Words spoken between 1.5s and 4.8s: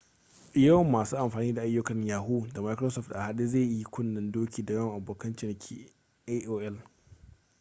da ayyukan yahoo da microsoft a haɗe zai yi kunnen-doki da